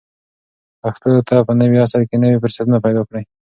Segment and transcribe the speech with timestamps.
[0.81, 3.23] پښتو ته په نوي عصر کې نوي فرصتونه پیدا کړئ.